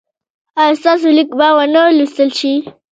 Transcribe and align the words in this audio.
ایا 0.61 0.73
ستاسو 0.79 1.07
لیک 1.17 1.29
به 1.39 1.47
و 1.57 1.59
نه 1.73 1.81
لوستل 1.97 2.29
شي؟ 2.39 2.53